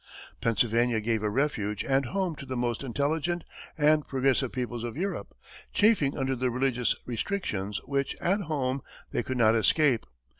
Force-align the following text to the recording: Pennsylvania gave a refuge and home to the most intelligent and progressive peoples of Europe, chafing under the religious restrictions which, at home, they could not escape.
Pennsylvania 0.41 0.99
gave 0.99 1.21
a 1.21 1.29
refuge 1.29 1.85
and 1.85 2.07
home 2.07 2.35
to 2.37 2.47
the 2.47 2.57
most 2.57 2.81
intelligent 2.81 3.43
and 3.77 4.07
progressive 4.07 4.51
peoples 4.51 4.83
of 4.83 4.97
Europe, 4.97 5.35
chafing 5.73 6.17
under 6.17 6.35
the 6.35 6.49
religious 6.49 6.95
restrictions 7.05 7.79
which, 7.85 8.15
at 8.19 8.41
home, 8.41 8.81
they 9.11 9.21
could 9.21 9.37
not 9.37 9.53
escape. 9.53 10.07